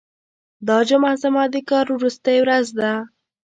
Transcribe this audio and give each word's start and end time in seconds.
دا 0.67 0.77
جمعه 0.89 1.13
زما 1.23 1.43
د 1.53 1.55
کار 1.69 1.85
وروستۍ 1.91 2.37
ورځ 2.41 2.67
ده. 2.79 2.93